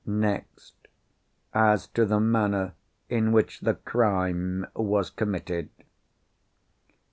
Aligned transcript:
Next, 0.03 0.73
as 1.53 1.85
to 1.89 2.07
the 2.07 2.19
manner 2.19 2.73
in 3.07 3.31
which 3.31 3.59
the 3.59 3.75
crime 3.75 4.65
was 4.75 5.11
committed. 5.11 5.69